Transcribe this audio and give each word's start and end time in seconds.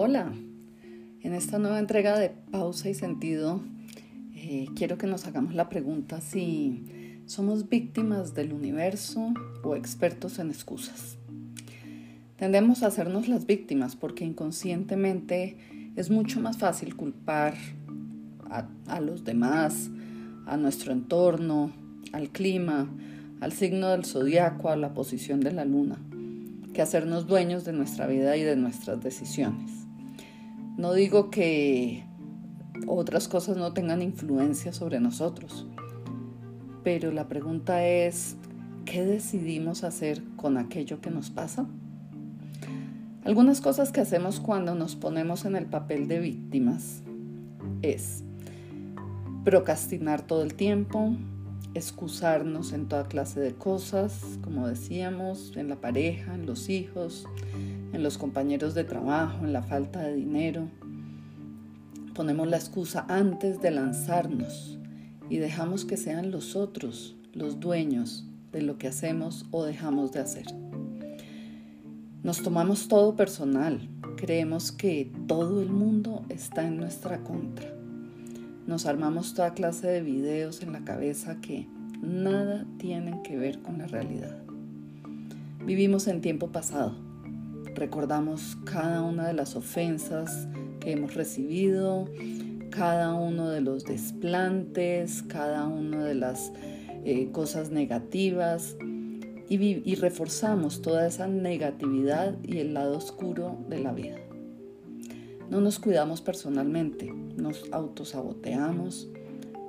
Hola, 0.00 0.32
en 1.22 1.34
esta 1.34 1.58
nueva 1.58 1.80
entrega 1.80 2.16
de 2.16 2.30
Pausa 2.52 2.88
y 2.88 2.94
Sentido 2.94 3.60
eh, 4.32 4.66
quiero 4.76 4.96
que 4.96 5.08
nos 5.08 5.26
hagamos 5.26 5.56
la 5.56 5.68
pregunta 5.68 6.20
si 6.20 7.20
somos 7.26 7.68
víctimas 7.68 8.32
del 8.32 8.52
universo 8.52 9.34
o 9.64 9.74
expertos 9.74 10.38
en 10.38 10.50
excusas. 10.50 11.18
Tendemos 12.36 12.84
a 12.84 12.86
hacernos 12.86 13.26
las 13.26 13.44
víctimas 13.46 13.96
porque 13.96 14.24
inconscientemente 14.24 15.56
es 15.96 16.10
mucho 16.10 16.40
más 16.40 16.58
fácil 16.58 16.94
culpar 16.94 17.54
a, 18.48 18.68
a 18.86 19.00
los 19.00 19.24
demás, 19.24 19.90
a 20.46 20.56
nuestro 20.56 20.92
entorno, 20.92 21.72
al 22.12 22.28
clima, 22.28 22.88
al 23.40 23.50
signo 23.50 23.88
del 23.88 24.04
zodiaco, 24.04 24.68
a 24.68 24.76
la 24.76 24.94
posición 24.94 25.40
de 25.40 25.50
la 25.50 25.64
luna 25.64 25.98
que 26.72 26.82
hacernos 26.82 27.26
dueños 27.26 27.64
de 27.64 27.72
nuestra 27.72 28.06
vida 28.06 28.36
y 28.36 28.44
de 28.44 28.54
nuestras 28.54 29.02
decisiones. 29.02 29.87
No 30.78 30.92
digo 30.92 31.28
que 31.28 32.04
otras 32.86 33.26
cosas 33.26 33.56
no 33.56 33.72
tengan 33.72 34.00
influencia 34.00 34.72
sobre 34.72 35.00
nosotros, 35.00 35.66
pero 36.84 37.10
la 37.10 37.26
pregunta 37.26 37.84
es, 37.84 38.36
¿qué 38.84 39.04
decidimos 39.04 39.82
hacer 39.82 40.22
con 40.36 40.56
aquello 40.56 41.00
que 41.00 41.10
nos 41.10 41.30
pasa? 41.30 41.66
Algunas 43.24 43.60
cosas 43.60 43.90
que 43.90 44.00
hacemos 44.00 44.38
cuando 44.38 44.76
nos 44.76 44.94
ponemos 44.94 45.44
en 45.46 45.56
el 45.56 45.66
papel 45.66 46.06
de 46.06 46.20
víctimas 46.20 47.02
es 47.82 48.22
procrastinar 49.44 50.22
todo 50.22 50.44
el 50.44 50.54
tiempo, 50.54 51.16
excusarnos 51.74 52.72
en 52.72 52.88
toda 52.88 53.08
clase 53.08 53.40
de 53.40 53.54
cosas, 53.54 54.38
como 54.42 54.66
decíamos, 54.66 55.56
en 55.56 55.68
la 55.68 55.76
pareja, 55.76 56.34
en 56.34 56.46
los 56.46 56.68
hijos, 56.68 57.26
en 57.92 58.02
los 58.02 58.18
compañeros 58.18 58.74
de 58.74 58.84
trabajo, 58.84 59.44
en 59.44 59.52
la 59.52 59.62
falta 59.62 60.02
de 60.02 60.14
dinero. 60.14 60.68
Ponemos 62.14 62.48
la 62.48 62.56
excusa 62.56 63.06
antes 63.08 63.60
de 63.60 63.70
lanzarnos 63.70 64.78
y 65.30 65.36
dejamos 65.38 65.84
que 65.84 65.96
sean 65.96 66.30
los 66.30 66.56
otros 66.56 67.14
los 67.32 67.60
dueños 67.60 68.26
de 68.52 68.62
lo 68.62 68.78
que 68.78 68.88
hacemos 68.88 69.46
o 69.50 69.64
dejamos 69.64 70.12
de 70.12 70.20
hacer. 70.20 70.46
Nos 72.22 72.42
tomamos 72.42 72.88
todo 72.88 73.14
personal, 73.14 73.88
creemos 74.16 74.72
que 74.72 75.12
todo 75.28 75.62
el 75.62 75.68
mundo 75.68 76.24
está 76.28 76.66
en 76.66 76.78
nuestra 76.78 77.22
contra 77.22 77.77
nos 78.68 78.84
armamos 78.84 79.32
toda 79.32 79.54
clase 79.54 79.86
de 79.86 80.02
videos 80.02 80.62
en 80.62 80.74
la 80.74 80.84
cabeza 80.84 81.40
que 81.40 81.66
nada 82.02 82.66
tienen 82.76 83.22
que 83.22 83.38
ver 83.38 83.60
con 83.60 83.78
la 83.78 83.86
realidad. 83.86 84.42
Vivimos 85.64 86.06
en 86.06 86.20
tiempo 86.20 86.48
pasado. 86.52 86.94
Recordamos 87.74 88.58
cada 88.66 89.02
una 89.02 89.26
de 89.26 89.32
las 89.32 89.56
ofensas 89.56 90.48
que 90.80 90.92
hemos 90.92 91.14
recibido, 91.14 92.10
cada 92.70 93.14
uno 93.14 93.48
de 93.48 93.62
los 93.62 93.84
desplantes, 93.84 95.22
cada 95.22 95.66
una 95.66 96.04
de 96.04 96.14
las 96.14 96.52
eh, 97.06 97.30
cosas 97.32 97.70
negativas 97.70 98.76
y, 99.48 99.56
y 99.58 99.94
reforzamos 99.94 100.82
toda 100.82 101.06
esa 101.06 101.26
negatividad 101.26 102.36
y 102.42 102.58
el 102.58 102.74
lado 102.74 102.98
oscuro 102.98 103.56
de 103.70 103.78
la 103.78 103.92
vida. 103.92 104.27
No 105.50 105.62
nos 105.62 105.78
cuidamos 105.78 106.20
personalmente, 106.20 107.10
nos 107.36 107.64
autosaboteamos 107.72 109.08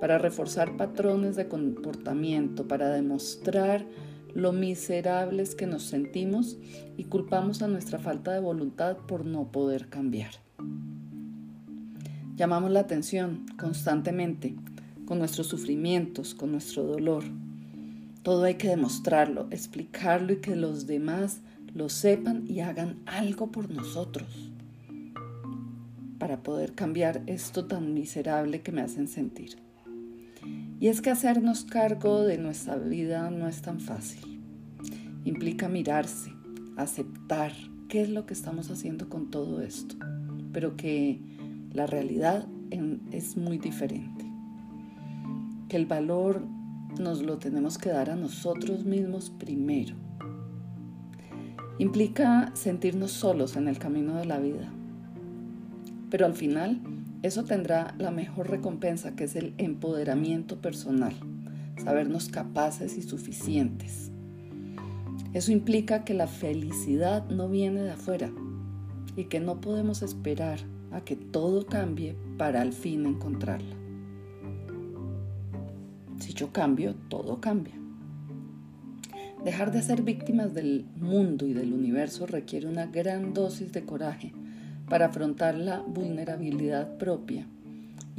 para 0.00 0.18
reforzar 0.18 0.76
patrones 0.76 1.36
de 1.36 1.46
comportamiento, 1.46 2.66
para 2.66 2.88
demostrar 2.88 3.86
lo 4.34 4.52
miserables 4.52 5.54
que 5.54 5.68
nos 5.68 5.84
sentimos 5.84 6.58
y 6.96 7.04
culpamos 7.04 7.62
a 7.62 7.68
nuestra 7.68 8.00
falta 8.00 8.32
de 8.32 8.40
voluntad 8.40 8.96
por 8.96 9.24
no 9.24 9.52
poder 9.52 9.88
cambiar. 9.88 10.32
Llamamos 12.34 12.72
la 12.72 12.80
atención 12.80 13.46
constantemente 13.56 14.56
con 15.06 15.20
nuestros 15.20 15.46
sufrimientos, 15.46 16.34
con 16.34 16.50
nuestro 16.50 16.82
dolor. 16.82 17.22
Todo 18.24 18.42
hay 18.44 18.54
que 18.54 18.68
demostrarlo, 18.68 19.46
explicarlo 19.52 20.32
y 20.32 20.40
que 20.40 20.56
los 20.56 20.88
demás 20.88 21.40
lo 21.72 21.88
sepan 21.88 22.44
y 22.48 22.60
hagan 22.60 22.98
algo 23.06 23.52
por 23.52 23.70
nosotros 23.70 24.48
para 26.18 26.42
poder 26.42 26.74
cambiar 26.74 27.22
esto 27.26 27.66
tan 27.66 27.94
miserable 27.94 28.60
que 28.62 28.72
me 28.72 28.80
hacen 28.80 29.08
sentir. 29.08 29.56
Y 30.80 30.88
es 30.88 31.00
que 31.00 31.10
hacernos 31.10 31.64
cargo 31.64 32.22
de 32.22 32.38
nuestra 32.38 32.76
vida 32.76 33.30
no 33.30 33.48
es 33.48 33.62
tan 33.62 33.80
fácil. 33.80 34.40
Implica 35.24 35.68
mirarse, 35.68 36.32
aceptar 36.76 37.52
qué 37.88 38.02
es 38.02 38.10
lo 38.10 38.26
que 38.26 38.34
estamos 38.34 38.70
haciendo 38.70 39.08
con 39.08 39.30
todo 39.30 39.60
esto, 39.62 39.96
pero 40.52 40.76
que 40.76 41.20
la 41.72 41.86
realidad 41.86 42.46
es 43.10 43.36
muy 43.36 43.58
diferente. 43.58 44.24
Que 45.68 45.76
el 45.76 45.86
valor 45.86 46.46
nos 46.98 47.22
lo 47.22 47.38
tenemos 47.38 47.78
que 47.78 47.90
dar 47.90 48.10
a 48.10 48.16
nosotros 48.16 48.84
mismos 48.84 49.30
primero. 49.30 49.94
Implica 51.78 52.50
sentirnos 52.54 53.12
solos 53.12 53.56
en 53.56 53.68
el 53.68 53.78
camino 53.78 54.14
de 54.14 54.24
la 54.24 54.38
vida, 54.38 54.72
pero 56.10 56.26
al 56.26 56.34
final, 56.34 56.80
eso 57.22 57.44
tendrá 57.44 57.94
la 57.98 58.10
mejor 58.10 58.48
recompensa, 58.48 59.14
que 59.16 59.24
es 59.24 59.36
el 59.36 59.54
empoderamiento 59.58 60.60
personal, 60.60 61.14
sabernos 61.82 62.28
capaces 62.28 62.96
y 62.96 63.02
suficientes. 63.02 64.10
Eso 65.34 65.52
implica 65.52 66.04
que 66.04 66.14
la 66.14 66.26
felicidad 66.26 67.28
no 67.28 67.48
viene 67.48 67.82
de 67.82 67.90
afuera 67.90 68.30
y 69.16 69.24
que 69.24 69.40
no 69.40 69.60
podemos 69.60 70.02
esperar 70.02 70.60
a 70.90 71.02
que 71.02 71.16
todo 71.16 71.66
cambie 71.66 72.16
para 72.38 72.62
al 72.62 72.72
fin 72.72 73.04
encontrarla. 73.04 73.76
Si 76.18 76.32
yo 76.32 76.52
cambio, 76.52 76.94
todo 77.08 77.40
cambia. 77.40 77.74
Dejar 79.44 79.70
de 79.70 79.82
ser 79.82 80.02
víctimas 80.02 80.54
del 80.54 80.86
mundo 80.96 81.46
y 81.46 81.52
del 81.52 81.72
universo 81.72 82.26
requiere 82.26 82.66
una 82.66 82.86
gran 82.86 83.34
dosis 83.34 83.72
de 83.72 83.84
coraje 83.84 84.32
para 84.88 85.06
afrontar 85.06 85.56
la 85.56 85.80
vulnerabilidad 85.80 86.96
propia 86.98 87.46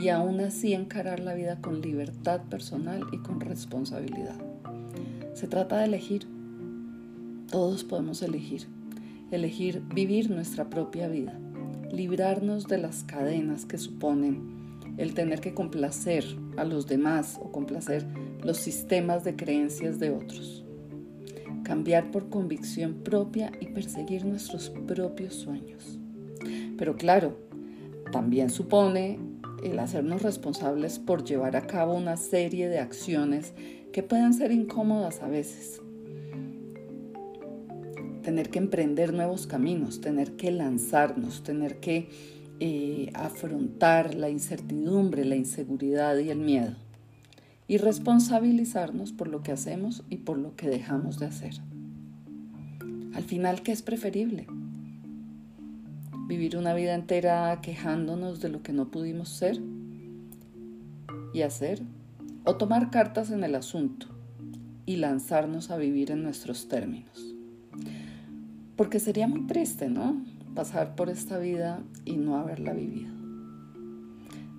y 0.00 0.10
aún 0.10 0.40
así 0.40 0.74
encarar 0.74 1.20
la 1.20 1.34
vida 1.34 1.60
con 1.60 1.80
libertad 1.80 2.42
personal 2.48 3.04
y 3.12 3.18
con 3.18 3.40
responsabilidad. 3.40 4.36
Se 5.34 5.48
trata 5.48 5.78
de 5.78 5.86
elegir. 5.86 6.26
Todos 7.50 7.84
podemos 7.84 8.22
elegir. 8.22 8.66
Elegir 9.30 9.82
vivir 9.94 10.30
nuestra 10.30 10.70
propia 10.70 11.08
vida, 11.08 11.38
librarnos 11.92 12.66
de 12.66 12.78
las 12.78 13.04
cadenas 13.04 13.66
que 13.66 13.76
suponen 13.76 14.58
el 14.96 15.14
tener 15.14 15.40
que 15.40 15.54
complacer 15.54 16.24
a 16.56 16.64
los 16.64 16.86
demás 16.86 17.38
o 17.40 17.52
complacer 17.52 18.06
los 18.42 18.56
sistemas 18.56 19.24
de 19.24 19.36
creencias 19.36 19.98
de 19.98 20.10
otros. 20.10 20.64
Cambiar 21.62 22.10
por 22.10 22.30
convicción 22.30 22.94
propia 23.04 23.52
y 23.60 23.66
perseguir 23.66 24.24
nuestros 24.24 24.70
propios 24.70 25.34
sueños. 25.34 25.98
Pero 26.78 26.96
claro, 26.96 27.36
también 28.12 28.48
supone 28.48 29.18
el 29.62 29.78
hacernos 29.78 30.22
responsables 30.22 30.98
por 30.98 31.24
llevar 31.24 31.56
a 31.56 31.66
cabo 31.66 31.94
una 31.94 32.16
serie 32.16 32.68
de 32.68 32.78
acciones 32.78 33.52
que 33.92 34.02
pueden 34.02 34.32
ser 34.32 34.52
incómodas 34.52 35.22
a 35.22 35.28
veces. 35.28 35.82
Tener 38.22 38.50
que 38.50 38.58
emprender 38.58 39.12
nuevos 39.12 39.46
caminos, 39.46 40.00
tener 40.00 40.36
que 40.36 40.52
lanzarnos, 40.52 41.42
tener 41.42 41.80
que 41.80 42.08
eh, 42.60 43.10
afrontar 43.14 44.14
la 44.14 44.28
incertidumbre, 44.28 45.24
la 45.24 45.36
inseguridad 45.36 46.16
y 46.18 46.30
el 46.30 46.38
miedo. 46.38 46.76
Y 47.66 47.78
responsabilizarnos 47.78 49.12
por 49.12 49.28
lo 49.28 49.42
que 49.42 49.52
hacemos 49.52 50.04
y 50.08 50.18
por 50.18 50.38
lo 50.38 50.56
que 50.56 50.68
dejamos 50.68 51.18
de 51.18 51.26
hacer. 51.26 51.54
Al 53.14 53.24
final, 53.24 53.62
¿qué 53.62 53.72
es 53.72 53.82
preferible? 53.82 54.46
Vivir 56.28 56.58
una 56.58 56.74
vida 56.74 56.94
entera 56.94 57.58
quejándonos 57.62 58.40
de 58.40 58.50
lo 58.50 58.62
que 58.62 58.74
no 58.74 58.90
pudimos 58.90 59.30
ser 59.30 59.58
y 61.32 61.40
hacer, 61.40 61.82
o 62.44 62.56
tomar 62.56 62.90
cartas 62.90 63.30
en 63.30 63.44
el 63.44 63.54
asunto 63.54 64.06
y 64.84 64.96
lanzarnos 64.96 65.70
a 65.70 65.78
vivir 65.78 66.10
en 66.10 66.22
nuestros 66.22 66.68
términos. 66.68 67.34
Porque 68.76 69.00
sería 69.00 69.26
muy 69.26 69.46
triste, 69.46 69.88
¿no? 69.88 70.22
Pasar 70.54 70.94
por 70.96 71.08
esta 71.08 71.38
vida 71.38 71.82
y 72.04 72.16
no 72.16 72.36
haberla 72.36 72.74
vivido. 72.74 73.12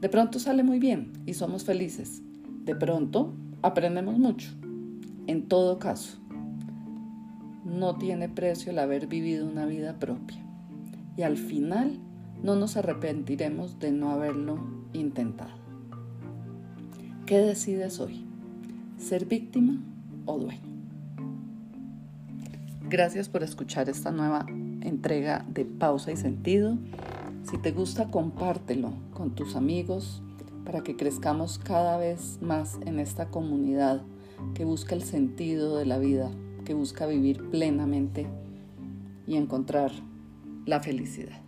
De 0.00 0.08
pronto 0.08 0.38
sale 0.38 0.62
muy 0.62 0.78
bien 0.78 1.12
y 1.26 1.34
somos 1.34 1.64
felices. 1.64 2.22
De 2.64 2.74
pronto 2.76 3.34
aprendemos 3.60 4.18
mucho. 4.18 4.48
En 5.26 5.48
todo 5.48 5.78
caso, 5.78 6.18
no 7.64 7.96
tiene 7.96 8.30
precio 8.30 8.72
el 8.72 8.78
haber 8.78 9.06
vivido 9.06 9.46
una 9.46 9.66
vida 9.66 9.98
propia 9.98 10.47
y 11.18 11.24
al 11.24 11.36
final 11.36 11.98
no 12.44 12.54
nos 12.54 12.76
arrepentiremos 12.76 13.80
de 13.80 13.90
no 13.90 14.12
haberlo 14.12 14.60
intentado. 14.92 15.50
¿Qué 17.26 17.38
decides 17.38 17.98
hoy? 17.98 18.24
¿Ser 18.98 19.26
víctima 19.26 19.82
o 20.26 20.38
dueño? 20.38 20.62
Gracias 22.88 23.28
por 23.28 23.42
escuchar 23.42 23.88
esta 23.88 24.12
nueva 24.12 24.46
entrega 24.48 25.44
de 25.52 25.64
Pausa 25.64 26.12
y 26.12 26.16
Sentido. 26.16 26.78
Si 27.42 27.58
te 27.58 27.72
gusta, 27.72 28.12
compártelo 28.12 28.92
con 29.12 29.34
tus 29.34 29.56
amigos 29.56 30.22
para 30.64 30.82
que 30.82 30.96
crezcamos 30.96 31.58
cada 31.58 31.98
vez 31.98 32.38
más 32.40 32.78
en 32.86 33.00
esta 33.00 33.26
comunidad 33.26 34.02
que 34.54 34.64
busca 34.64 34.94
el 34.94 35.02
sentido 35.02 35.78
de 35.78 35.84
la 35.84 35.98
vida, 35.98 36.30
que 36.64 36.74
busca 36.74 37.06
vivir 37.06 37.50
plenamente 37.50 38.28
y 39.26 39.34
encontrar 39.34 39.90
la 40.68 40.80
felicidad. 40.80 41.47